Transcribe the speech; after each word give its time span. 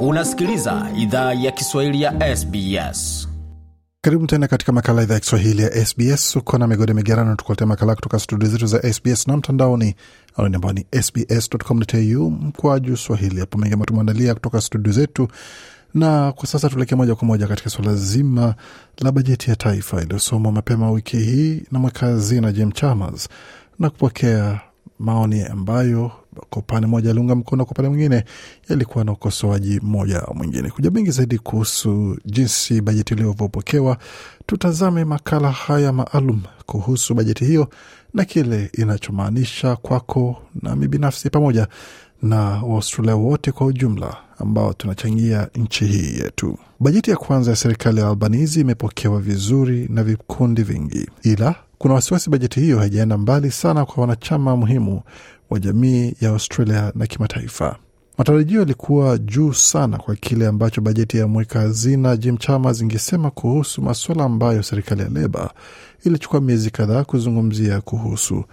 Unasikiliza 0.00 0.86
idhaa 0.96 1.32
ya 1.34 1.50
Kiswahili 1.52 2.02
ya 2.02 2.36
SBS. 2.36 3.28
Karibu 4.00 4.26
tena 4.26 4.48
katika 4.48 4.72
makala 4.72 5.02
idhaa 5.02 5.14
ya 5.14 5.20
Kiswahili 5.20 5.62
ya 5.62 5.86
SBS. 5.86 6.36
Uko 6.36 6.58
na 6.58 6.66
migode 6.66 6.94
migerano, 6.94 7.36
tukuletea 7.36 7.66
makala 7.66 7.94
kutoka 7.94 8.18
studio 8.18 8.48
zetu 8.48 8.66
za 8.66 8.92
SBS 8.92 9.26
na 9.28 9.36
mtandaoni 9.36 9.94
aoni 10.36 10.54
ambao 10.56 10.72
ni 10.72 10.86
sbs.com.au 11.02 12.30
mkwaju 12.30 12.96
swahili. 12.96 13.40
Hapo 13.40 13.58
mengi 13.58 13.72
ambayo 13.74 13.86
tumeandalia 13.86 14.34
kutoka 14.34 14.60
studio 14.60 14.92
zetu, 14.92 15.28
na 15.94 16.32
kwa 16.32 16.46
sasa 16.46 16.68
tuelekee 16.68 16.96
moja 16.96 17.14
kwa 17.14 17.26
moja 17.28 17.46
katika 17.46 17.70
suala 17.70 17.94
zima 17.94 18.54
la 18.98 19.12
bajeti 19.12 19.50
ya 19.50 19.56
taifa 19.56 20.02
iliyosomwa 20.02 20.52
mapema 20.52 20.90
wiki 20.90 21.16
hii 21.16 21.62
na 21.72 21.78
mweka 21.78 22.06
hazina 22.06 22.52
Jim 22.52 22.72
Chalmers 22.72 23.28
na 23.78 23.90
kupokea 23.90 24.60
maoni 24.98 25.42
ambayo 25.42 26.12
kwa 26.50 26.62
upande 26.62 26.86
mmoja 26.86 27.10
aliunga 27.10 27.34
mkono, 27.34 27.64
kwa 27.64 27.72
upande 27.72 27.88
mwingine 27.88 28.24
yalikuwa 28.68 29.04
na 29.04 29.12
ukosoaji 29.12 29.80
mmoja 29.82 30.22
mwingine. 30.34 30.70
Kuja 30.70 30.90
mengi 30.90 31.10
zaidi 31.10 31.38
kuhusu 31.38 32.18
jinsi 32.24 32.80
bajeti 32.80 33.14
ilivyopokewa, 33.14 33.98
tutazame 34.46 35.04
makala 35.04 35.50
haya 35.50 35.92
maalum 35.92 36.42
kuhusu 36.66 37.14
bajeti 37.14 37.44
hiyo 37.44 37.68
na 38.14 38.24
kile 38.24 38.70
inachomaanisha 38.78 39.76
kwako 39.76 40.36
nami 40.62 40.88
binafsi 40.88 41.30
pamoja 41.30 41.68
na 42.22 42.38
Waustralia 42.62 43.16
wote 43.16 43.52
kwa 43.52 43.66
ujumla 43.66 44.16
ambao 44.38 44.72
tunachangia 44.72 45.48
nchi 45.54 45.84
hii 45.86 46.18
yetu. 46.18 46.58
Bajeti 46.80 47.10
ya 47.10 47.16
kwanza 47.16 47.50
ya 47.50 47.56
serikali 47.56 48.00
ya 48.00 48.08
Albanizi 48.08 48.60
imepokewa 48.60 49.20
vizuri 49.20 49.86
na 49.90 50.02
vikundi 50.04 50.62
vingi, 50.62 51.06
ila 51.22 51.54
kuna 51.78 51.94
wasiwasi 51.94 52.30
bajeti 52.30 52.60
hiyo 52.60 52.78
haijaenda 52.78 53.18
mbali 53.18 53.50
sana 53.50 53.84
kwa 53.86 54.00
wanachama 54.00 54.56
muhimu 54.56 55.02
wa 55.50 55.58
jamii 55.58 56.14
ya 56.20 56.30
Australia 56.30 56.92
na 56.94 57.06
kimataifa. 57.06 57.76
Matarajio 58.18 58.60
yalikuwa 58.60 59.18
juu 59.18 59.52
sana 59.52 59.98
kwa 59.98 60.16
kile 60.16 60.46
ambacho 60.46 60.80
bajeti 60.80 61.18
ya 61.18 61.26
mweka 61.26 61.60
hazina 61.60 62.16
Jim 62.16 62.36
Chalmers 62.36 62.80
ingesema 62.80 63.30
kuhusu 63.30 63.82
masuala 63.82 64.24
ambayo 64.24 64.62
serikali 64.62 65.00
ya 65.02 65.08
Leba 65.08 65.50
ilichukua 66.04 66.40
miezi 66.40 66.70
kadhaa 66.70 67.04
kuzungumzia 67.04 67.80
kuhusu. 67.80 68.44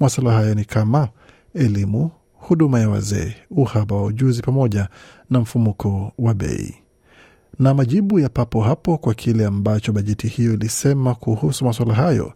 Masuala 0.00 0.32
haya 0.32 0.54
ni 0.54 0.64
kama 0.64 1.08
elimu, 1.54 2.10
huduma 2.34 2.80
ya 2.80 2.88
wazee, 2.90 3.34
uhaba 3.50 3.96
wa 3.96 4.04
ujuzi 4.04 4.42
pamoja 4.42 4.88
na 5.30 5.40
mfumuko 5.40 6.12
wa 6.18 6.34
bei 6.34 6.74
na 7.58 7.74
majibu 7.74 8.18
ya 8.20 8.28
papo 8.28 8.60
hapo 8.62 8.98
kwa 8.98 9.14
kile 9.14 9.46
ambacho 9.46 9.92
bajeti 9.92 10.28
hiyo 10.28 10.52
ilisema 10.54 11.14
kuhusu 11.14 11.64
masuala 11.64 11.94
hayo 11.94 12.32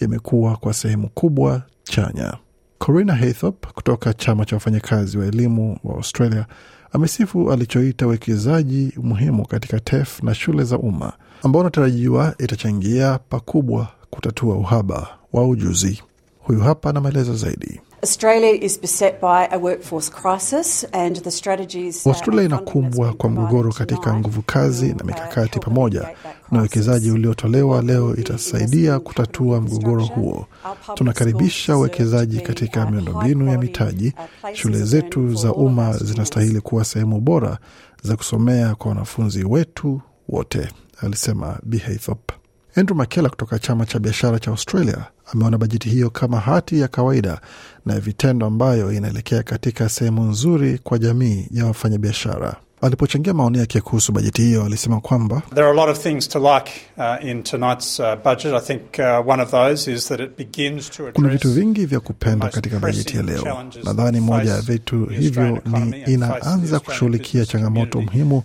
yamekuwa 0.00 0.56
kwa 0.56 0.74
sehemu 0.74 1.08
kubwa 1.08 1.62
chanya. 1.82 2.34
Corina 2.78 3.14
Haythorp 3.14 3.66
kutoka 3.72 4.14
chama 4.14 4.44
cha 4.44 4.56
wafanyakazi 4.56 5.18
wa 5.18 5.26
elimu 5.26 5.78
wa 5.84 5.94
Australia 5.94 6.46
amesifu 6.92 7.52
alichoita 7.52 8.06
uwekezaji 8.06 8.92
muhimu 9.02 9.46
katika 9.46 9.80
TEF 9.80 10.22
na 10.22 10.34
shule 10.34 10.64
za 10.64 10.78
umma 10.78 11.12
ambao 11.42 11.60
unatarajiwa 11.60 12.34
itachangia 12.38 13.18
pakubwa 13.28 13.88
kutatua 14.10 14.56
uhaba 14.56 15.08
wa 15.32 15.48
ujuzi. 15.48 16.02
Huyu 16.38 16.60
hapa 16.60 16.92
na 16.92 17.00
maelezo 17.00 17.34
zaidi. 17.36 17.80
Australia 18.02 18.52
is 18.54 18.76
beset 18.80 19.20
by 19.20 19.48
a 19.50 19.58
workforce 19.58 20.08
crisis 20.08 20.84
and 20.92 21.16
the 21.16 21.30
strategies 21.30 22.06
Australia 22.06 22.42
inakumbwa 22.44 23.12
kwa 23.12 23.30
mgogoro 23.30 23.72
katika 23.72 24.14
nguvu 24.14 24.42
kazi 24.42 24.94
na 24.94 25.04
mikakati 25.04 25.58
pamoja 25.58 26.08
na 26.52 26.58
uwekezaji 26.58 27.10
uliotolewa 27.10 27.82
leo 27.82 28.16
itasaidia 28.16 28.98
kutatua 29.00 29.60
mgogoro 29.60 30.04
huo. 30.04 30.46
Tunakaribisha 30.94 31.76
uwekezaji 31.76 32.40
katika 32.40 32.90
miundombinu 32.90 33.48
ya 33.48 33.58
mitaji. 33.58 34.12
Shule 34.52 34.78
zetu 34.84 35.34
za 35.34 35.52
umma 35.52 35.96
zinastahili 35.98 36.60
kuwa 36.60 36.84
sehemu 36.84 37.20
bora 37.20 37.58
za 38.02 38.16
kusomea 38.16 38.74
kwa 38.74 38.88
wanafunzi 38.88 39.44
wetu 39.44 40.00
wote, 40.28 40.68
alisema 41.02 41.58
Bi 41.62 41.78
Haythorp. 41.78 42.37
Andrew 42.78 42.96
Makela 42.96 43.28
kutoka 43.28 43.58
chama 43.58 43.86
cha 43.86 43.98
biashara 43.98 44.38
cha 44.38 44.50
Australia 44.50 45.04
ameona 45.32 45.58
bajeti 45.58 45.88
hiyo 45.88 46.10
kama 46.10 46.40
hati 46.40 46.80
ya 46.80 46.88
kawaida 46.88 47.40
na 47.86 48.00
vitendo 48.00 48.46
ambayo 48.46 48.92
inaelekea 48.92 49.42
katika 49.42 49.88
sehemu 49.88 50.22
nzuri 50.24 50.78
kwa 50.78 50.98
jamii 50.98 51.48
ya 51.50 51.66
wafanyabiashara. 51.66 52.56
Alipochangia 52.80 53.34
maoni 53.34 53.58
yake 53.58 53.80
kuhusu 53.80 54.12
bajeti 54.12 54.42
hiyo, 54.42 54.64
alisema 54.64 55.00
kwamba 55.00 55.42
There 55.54 55.62
are 55.66 55.70
a 55.70 55.74
lot 55.86 55.90
of 55.92 55.98
things 56.02 56.28
to 56.28 56.38
like 56.38 56.70
uh, 56.96 57.28
in 57.28 57.42
tonight's 57.42 58.00
uh, 58.00 58.06
budget. 58.24 58.54
I 58.54 58.60
think 58.60 58.82
uh, 58.98 59.28
one 59.30 59.42
of 59.42 59.50
those 59.50 59.92
is 59.92 60.08
that 60.08 60.20
it 60.20 60.36
begins 60.38 60.90
to 60.90 61.02
kuna 61.12 61.28
vitu 61.28 61.50
vingi 61.52 61.86
vya 61.86 62.00
kupenda 62.00 62.48
katika 62.48 62.78
bajeti 62.78 63.16
ya 63.16 63.22
leo. 63.22 63.64
Nadhani 63.84 64.20
moja 64.20 64.50
ya 64.50 64.60
vitu 64.60 65.06
hivyo 65.06 65.58
ni 65.66 66.02
inaanza 66.06 66.80
kushughulikia 66.80 67.46
changamoto 67.46 68.00
muhimu 68.00 68.42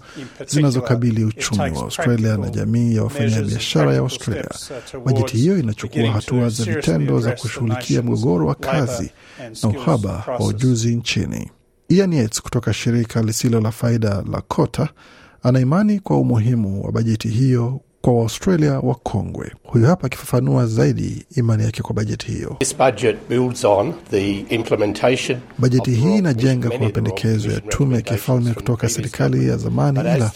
zinazokabili 0.47 1.23
uchumi 1.23 1.59
wa 1.61 1.67
Australia 1.83 2.37
na 2.37 2.49
jamii 2.49 2.95
ya 2.95 3.03
wafanyabiashara 3.03 3.93
ya 3.93 3.99
Australia. 3.99 4.49
uh, 4.93 5.03
Bajeti 5.05 5.37
hiyo 5.37 5.59
inachukua 5.59 6.11
hatua 6.11 6.49
za 6.49 6.63
vitendo 6.63 7.19
za 7.19 7.31
kushughulikia 7.31 8.01
mgogoro 8.01 8.45
wa 8.47 8.55
kazi 8.55 9.11
na 9.63 9.69
uhaba 9.69 10.23
wa 10.27 10.45
ujuzi 10.47 10.95
nchini. 10.95 11.51
Ian 11.89 12.13
Yates 12.13 12.41
kutoka 12.41 12.73
shirika 12.73 13.21
lisilo 13.21 13.59
la 13.61 13.71
faida 13.71 14.23
la 14.31 14.41
Kota 14.41 14.89
anaimani 15.43 15.99
kwa 15.99 16.17
umuhimu 16.19 16.85
wa 16.85 16.91
bajeti 16.91 17.27
hiyo 17.29 17.81
kwa 18.05 18.13
Waaustralia 18.13 18.79
wakongwe. 18.79 19.51
Huyu 19.63 19.85
hapa 19.85 20.07
akifafanua 20.07 20.65
zaidi 20.67 21.25
imani 21.35 21.63
yake 21.63 21.81
kwa 21.81 21.95
bajeti 21.95 22.31
hiyo. 22.31 22.55
This 22.59 22.77
budget 22.77 23.15
builds 23.29 23.65
on 23.65 23.93
the 24.11 24.39
implementation 24.39 25.39
Bajeti 25.57 25.91
hii 25.91 26.17
inajenga 26.17 26.69
kwa 26.69 26.79
mapendekezo 26.79 27.51
ya 27.51 27.59
tume 27.61 27.95
ya 27.95 28.01
kifalme 28.01 28.53
kutoka 28.53 28.89
serikali 28.89 29.47
ya 29.47 29.57
zamani, 29.57 29.99
ila 29.99 30.31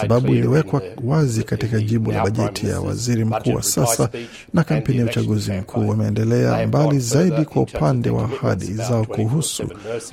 sababu 0.00 0.28
iliwekwa 0.34 0.82
wazi 1.04 1.42
katika 1.42 1.80
jibu 1.80 2.12
la 2.12 2.22
bajeti 2.24 2.66
ya 2.68 2.80
waziri 2.80 3.24
mkuu 3.24 3.54
wa 3.54 3.62
sasa 3.62 4.08
na 4.54 4.64
kampeni 4.64 4.98
ya 4.98 5.04
uchaguzi 5.04 5.52
mkuu, 5.52 5.88
wameendelea 5.88 6.66
mbali 6.66 6.98
zaidi 6.98 7.44
kwa 7.44 7.62
upande 7.62 8.10
wa 8.10 8.24
ahadi 8.24 8.66
zao 8.74 9.04
kuhusu 9.04 9.68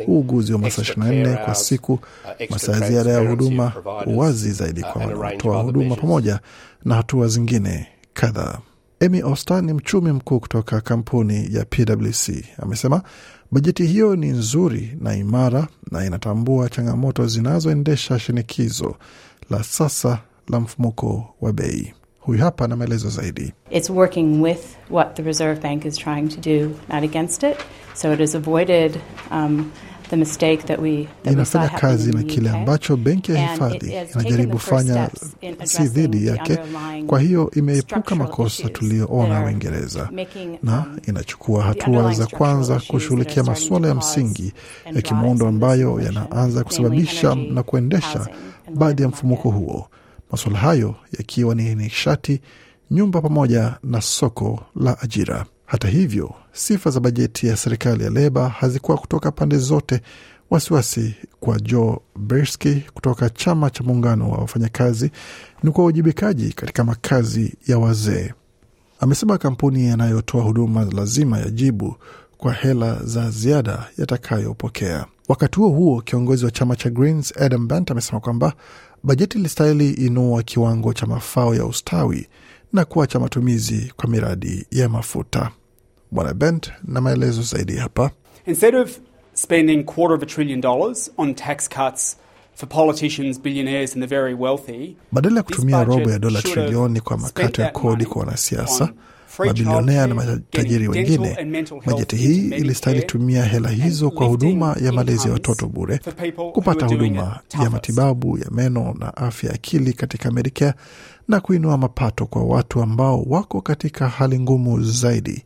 uuguzi 0.08 0.54
wa 0.54 0.60
masaa 0.60 0.82
extra 0.82 1.04
24 1.04 1.46
kwa 1.46 1.56
siku, 1.56 1.94
uh, 1.94 2.00
masaa 2.50 2.72
ya 2.72 2.90
ziada 2.90 3.10
ya 3.12 3.30
huduma, 3.30 3.74
uwazi 4.06 4.52
zaidi 4.52 4.82
uh, 4.82 4.92
kwa 4.92 5.02
and 5.04 5.12
wanaotoa 5.14 5.62
huduma 5.62 5.96
pamoja 5.96 6.40
na 6.86 6.96
hatua 6.96 7.28
zingine 7.28 7.88
kadhaa. 8.14 8.58
Amy 9.06 9.24
Oster 9.24 9.64
ni 9.64 9.74
mchumi 9.74 10.12
mkuu 10.12 10.40
kutoka 10.40 10.82
kampuni 10.82 11.48
ya 11.56 11.66
PwC 11.66 12.46
amesema 12.62 13.02
bajeti 13.52 13.86
hiyo 13.86 14.16
ni 14.16 14.28
nzuri 14.28 14.98
na 15.02 15.16
imara 15.16 15.68
na 15.92 16.06
inatambua 16.06 16.70
changamoto 16.70 17.28
zinazoendesha 17.28 18.20
shinikizo 18.20 18.96
la 19.50 19.64
sasa 19.64 20.20
la 20.50 20.60
mfumuko 20.60 21.36
wa 21.42 21.54
bei. 21.54 21.94
Huyu 22.20 22.40
hapa 22.40 22.68
na 22.68 22.76
maelezo 22.76 23.10
zaidi. 23.10 23.54
It's 23.70 23.90
working 23.90 24.42
with 24.44 24.60
what 24.90 25.16
the 25.16 25.24
Reserve 25.24 25.62
Bank 25.62 25.86
is 25.86 25.98
trying 25.98 26.28
to 26.30 26.42
do, 26.42 26.70
not 26.90 27.04
against 27.04 27.44
it. 27.44 27.58
So 27.94 28.14
it 28.14 28.20
has 28.20 28.36
avoided 28.36 29.00
um, 29.32 29.72
the 30.10 30.16
mistake 30.16 30.58
that 30.66 30.80
we 30.80 31.08
that 31.24 31.36
we 31.38 31.46
saw 31.46 31.60
inafanya 31.62 31.70
kazi 31.70 32.12
na 32.12 32.24
kile 32.24 32.50
ambacho 32.50 32.98
benki 32.98 33.32
ya 33.32 33.48
hifadhi 33.52 33.94
inajaribu 34.14 34.60
fanya 34.60 35.10
si 35.64 35.84
dhidi 35.84 36.28
yake. 36.28 36.58
Kwa 37.08 37.20
hiyo 37.20 37.52
imeepuka 37.56 38.16
makosa 38.16 38.70
tuliyoona 38.70 39.46
Uingereza 39.46 40.10
na 40.64 40.80
um, 40.80 40.98
inachukua 41.08 41.64
hatua 41.64 42.14
za 42.14 42.28
kwanza 42.28 42.80
kushughulikia 42.88 43.44
masuala 43.44 43.88
ya 43.88 43.96
msingi 43.96 44.54
ya 44.96 45.02
kimuundo 45.02 45.48
ambayo 45.48 46.02
yanaanza 46.02 46.64
kusababisha 46.64 47.36
na 47.36 47.64
kuendesha 47.64 48.28
baadhi 48.76 49.02
ya 49.02 49.08
mfumuko 49.08 49.50
huo, 49.50 49.88
masuala 50.32 50.60
hayo 50.60 50.96
yakiwa 51.20 51.56
ni 51.56 51.76
nishati, 51.76 52.42
nyumba 52.92 53.22
pamoja 53.22 53.76
na 53.84 54.02
soko 54.02 54.64
la 54.76 55.00
ajira. 55.02 55.46
Hata 55.66 55.88
hivyo, 55.88 56.34
sifa 56.54 56.90
za 56.90 57.00
bajeti 57.00 57.48
ya 57.48 57.58
serikali 57.58 58.04
ya 58.04 58.10
Leba 58.10 58.50
hazikuwa 58.50 58.98
kutoka 58.98 59.32
pande 59.32 59.58
zote. 59.58 60.02
Wasiwasi 60.50 61.16
kwa 61.40 61.60
Joe 61.60 61.98
Bersky 62.20 62.84
kutoka 62.94 63.30
chama 63.30 63.70
cha 63.70 63.84
muungano 63.84 64.32
wa 64.32 64.38
wafanyakazi 64.38 65.12
ni 65.64 65.72
kwa 65.72 65.84
uwajibikaji 65.84 66.54
katika 66.54 66.84
makazi 66.84 67.56
ya 67.68 67.78
wazee. 67.80 68.34
Amesema 69.00 69.38
kampuni 69.38 69.86
yanayotoa 69.88 70.44
huduma 70.44 70.86
lazima 70.86 71.40
yajibu 71.40 71.96
kwa 72.38 72.54
hela 72.54 73.04
za 73.04 73.30
ziada 73.32 73.88
yatakayopokea. 73.98 75.06
Wakati 75.28 75.60
huo 75.60 75.70
huo, 75.70 76.02
kiongozi 76.02 76.46
wa 76.46 76.52
chama 76.52 76.76
cha 76.76 76.90
Greens 76.90 77.34
Adam 77.42 77.68
Bant 77.68 77.92
amesema 77.92 78.20
kwamba 78.20 78.54
bajeti 79.04 79.38
ilistahili 79.40 79.90
inua 79.92 80.44
kiwango 80.44 80.94
cha 80.94 81.06
mafao 81.06 81.56
ya 81.56 81.66
ustawi 81.66 82.28
na 82.74 82.86
kuacha 82.86 83.20
matumizi 83.20 83.94
kwa 83.96 84.10
miradi 84.10 84.66
ya 84.72 84.90
mafuta. 84.90 85.52
Bwana 86.12 86.34
Bent 86.34 86.72
na 86.84 87.02
maelezo 87.02 87.42
zaidi 87.42 87.76
hapa. 87.78 88.12
Instead 88.48 88.76
of 88.76 89.00
spending 89.34 89.84
quarter 89.84 90.16
of 90.18 90.24
a 90.24 90.26
trillion 90.26 90.62
dollars 90.62 91.12
on 91.18 91.36
tax 91.36 91.70
cuts 91.70 92.18
for 92.56 92.70
politicians, 92.70 93.42
billionaires, 93.42 93.94
and 93.96 94.02
the 94.04 94.08
very 94.08 94.34
wealthy, 94.34 94.96
Badala 95.12 95.38
ya 95.38 95.44
kutumia 95.44 95.84
robo 95.84 96.12
ya 96.12 96.20
dola 96.20 96.42
trilioni 96.42 97.02
kwa 97.02 97.18
makato 97.18 97.62
ya 97.62 97.70
kodi 97.72 98.06
kwa 98.06 98.20
wanasiasa, 98.20 98.90
mabilionea 99.40 100.08
na 100.08 100.16
matajiri 100.16 100.88
wengine. 100.88 101.38
Bajeti 101.86 102.16
hii 102.16 102.48
ilistahili 102.50 103.04
tumia 103.04 103.44
hela 103.46 103.70
hizo 103.70 104.12
kwa 104.12 104.28
huduma 104.28 104.76
ya 104.82 104.92
malezi 104.92 105.28
ya 105.28 105.34
watoto 105.34 105.68
bure, 105.68 106.00
kupata 106.54 106.86
huduma 106.86 107.40
ya 107.64 107.70
matibabu 107.70 108.38
ya 108.38 108.46
meno 108.52 108.96
na 109.00 109.18
afya 109.18 109.50
ya 109.50 109.56
akili 109.56 109.94
katika 109.94 110.32
Medicare 110.32 110.74
na 111.28 111.40
kuinua 111.40 111.78
mapato 111.78 112.26
kwa 112.26 112.44
watu 112.44 112.82
ambao 112.82 113.22
wako 113.22 113.62
katika 113.62 114.10
hali 114.10 114.40
ngumu 114.40 114.84
zaidi, 114.84 115.44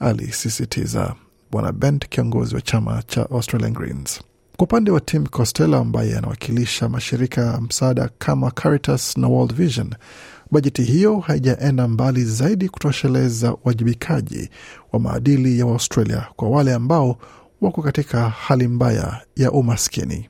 alisisitiza 0.00 1.14
Bwana 1.50 1.72
Bent, 1.72 2.08
kiongozi 2.08 2.54
wa 2.54 2.60
chama 2.60 3.02
cha 3.02 3.30
Australian 3.30 3.72
Greens. 3.72 4.20
Kwa 4.56 4.64
upande 4.64 4.90
wa 4.90 5.00
Tim 5.00 5.26
Costello 5.26 5.78
ambaye 5.78 6.18
anawakilisha 6.18 6.88
mashirika 6.88 7.40
ya 7.40 7.60
msaada 7.60 8.10
kama 8.18 8.50
Caritas 8.50 9.16
na 9.16 9.28
World 9.28 9.54
Vision, 9.54 9.94
bajeti 10.52 10.82
hiyo 10.82 11.18
haijaenda 11.18 11.88
mbali 11.88 12.24
zaidi 12.24 12.68
kutosheleza 12.68 13.54
uwajibikaji 13.64 14.50
wa 14.92 15.00
maadili 15.00 15.58
ya 15.58 15.66
Waustralia 15.66 16.26
kwa 16.36 16.48
wale 16.50 16.74
ambao 16.74 17.16
wako 17.60 17.82
katika 17.82 18.28
hali 18.28 18.68
mbaya 18.68 19.20
ya 19.36 19.52
umaskini. 19.52 20.28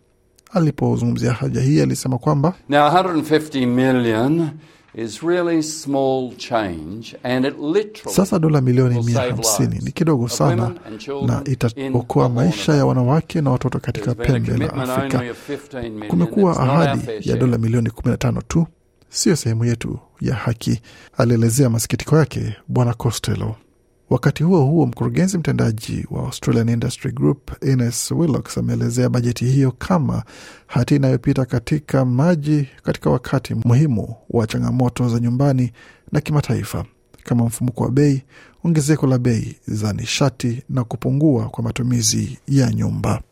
Alipozungumzia 0.53 1.33
haja 1.33 1.61
hii 1.61 1.81
alisema 1.81 2.19
kwamba 2.19 2.55
Now, 2.69 2.89
150 2.89 3.67
million 3.67 4.49
is 4.95 5.23
really 5.23 5.63
small 5.63 6.31
change, 6.37 7.17
and 7.23 7.45
it 7.47 7.55
literally 7.59 8.15
sasa 8.17 8.39
dola 8.39 8.61
milioni 8.61 8.95
will 8.97 9.05
mia 9.05 9.15
save 9.15 9.31
hamsini 9.31 9.69
lives 9.69 9.85
ni 9.85 9.93
kidogo 9.93 10.29
sana 10.29 10.73
na 11.27 11.43
itaokoa 11.45 12.29
maisha 12.29 12.75
ya 12.75 12.87
wanawake 12.87 13.41
na 13.41 13.51
watoto 13.51 13.79
katika 13.79 14.15
pembe 14.15 14.57
la 14.57 14.73
Afrika. 14.73 15.19
only 15.19 15.31
of 15.31 15.51
15 15.51 15.83
million. 15.83 16.09
Kumekuwa 16.09 16.61
ahadi 16.61 17.01
ya 17.31 17.37
dola 17.37 17.59
milioni 17.59 17.89
15 17.89 18.43
tu, 18.49 18.67
siyo 19.13 19.37
sehemu 19.37 19.65
yetu 19.65 19.99
ya 20.21 20.35
haki, 20.35 20.81
alielezea 21.17 21.71
masikitiko 21.71 22.17
yake 22.19 22.57
Bwana 22.69 22.95
Costello. 22.95 23.57
Wakati 24.11 24.43
huo 24.43 24.65
huo, 24.65 24.87
mkurugenzi 24.87 25.39
mtendaji 25.39 26.07
wa 26.11 26.23
Australian 26.23 26.69
Industry 26.69 27.13
Group 27.13 27.65
Ines 27.65 28.11
Willox 28.11 28.59
ameelezea 28.59 29.09
bajeti 29.09 29.45
hiyo 29.45 29.73
kama 29.79 30.23
hati 30.67 30.97
inayopita 30.97 31.45
katika 31.45 32.05
maji 32.05 32.69
katika 32.83 33.11
wakati 33.11 33.55
muhimu 33.55 34.15
wa 34.31 34.47
changamoto 34.47 35.09
za 35.09 35.21
nyumbani 35.21 35.73
na 36.13 36.21
kimataifa 36.21 36.85
kama 37.25 37.45
mfumuko 37.45 37.85
wa 37.85 37.91
bei, 37.91 38.23
ongezeko 38.65 39.07
la 39.07 39.19
bei 39.19 39.57
za 39.67 39.93
nishati 39.93 40.63
na 40.69 40.85
kupungua 40.85 41.49
kwa 41.49 41.65
matumizi 41.65 42.39
ya 42.49 42.71
nyumba. 42.73 43.23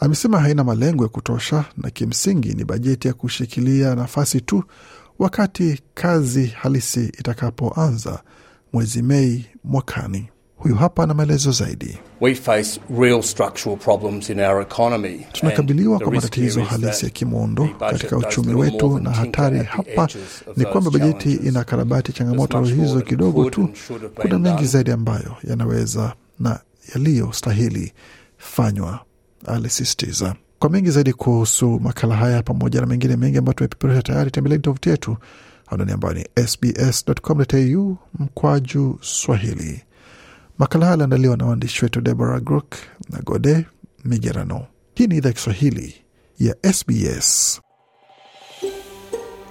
Amesema 0.00 0.40
haina 0.40 0.64
malengo 0.64 1.02
ya 1.02 1.08
kutosha 1.08 1.64
na 1.76 1.90
kimsingi 1.90 2.54
ni 2.54 2.64
bajeti 2.64 3.08
ya 3.08 3.14
kushikilia 3.14 3.94
nafasi 3.94 4.40
tu 4.40 4.64
wakati 5.18 5.82
kazi 5.94 6.46
halisi 6.46 7.04
itakapoanza 7.18 8.22
mwezi 8.72 9.02
Mei 9.02 9.46
mwakani. 9.64 10.28
Huyu 10.56 10.74
hapa 10.74 11.06
na 11.06 11.14
maelezo 11.14 11.52
zaidi. 11.52 11.98
We 12.20 12.34
face 12.34 12.80
real 12.98 13.22
structural 13.22 13.78
problems 13.78 14.30
in 14.30 14.40
our 14.40 14.62
economy. 14.62 15.26
Tunakabiliwa 15.32 15.98
kwa 15.98 16.12
matatizo 16.12 16.64
halisi 16.64 17.04
ya 17.04 17.10
kimuundo 17.10 17.68
katika 17.80 18.16
uchumi 18.16 18.54
wetu, 18.54 18.98
na 18.98 19.10
hatari 19.10 19.58
hapa 19.64 20.08
ni 20.56 20.64
kwamba 20.64 20.90
bajeti 20.90 21.32
ina 21.32 21.64
karabati 21.64 22.12
changamoto 22.12 22.62
hizo 22.64 23.00
kidogo 23.00 23.50
tu. 23.50 23.68
Kuna 24.14 24.38
mengi 24.38 24.64
zaidi 24.66 24.90
ambayo 24.90 25.36
yanaweza 25.44 26.14
na 26.38 26.60
yaliyostahili 26.94 27.92
fanywa, 28.38 29.00
alisisitiza. 29.46 30.34
Kwa 30.58 30.70
mengi 30.70 30.90
zaidi 30.90 31.12
kuhusu 31.12 31.80
makala 31.80 32.16
haya 32.16 32.42
pamoja 32.42 32.80
na 32.80 32.86
mengine 32.86 33.16
mengi 33.16 33.38
ambayo 33.38 33.54
tumepeperusha 33.54 34.02
tayari, 34.02 34.30
tembeleni 34.30 34.62
tovuti 34.62 34.88
yetu 34.90 35.16
anwani 35.66 35.92
ambayo 35.92 36.14
ni 36.14 36.46
sbs.com.au 36.46 37.96
mkwaju 38.18 38.98
Swahili. 39.02 39.82
Makala 40.58 40.84
haya 40.86 40.94
aliandaliwa 40.94 41.36
na 41.36 41.46
waandishi 41.46 41.84
wetu 41.84 42.00
Deborah 42.00 42.40
Grook 42.40 42.74
na 43.10 43.18
Gode 43.18 43.66
Migerano. 44.04 44.66
Hii 44.94 45.06
ni 45.06 45.16
idhaa 45.16 45.32
Kiswahili 45.32 45.94
ya 46.38 46.56
SBS. 46.72 47.60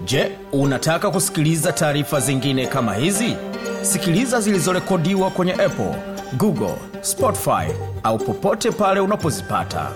Je, 0.06 0.32
unataka 0.52 1.12
kusikiliza 1.12 1.72
taarifa 1.72 2.20
zingine 2.20 2.68
kama 2.68 2.94
hizi? 2.94 3.36
Sikiliza 3.82 4.42
zilizorekodiwa 4.42 5.32
kwenye 5.32 5.54
Apple, 5.54 5.96
Google, 6.38 6.76
Spotify 7.02 7.68
au 8.04 8.18
popote 8.18 8.72
pale 8.72 9.00
unapozipata. 9.00 9.92